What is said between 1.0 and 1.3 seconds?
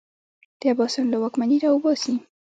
له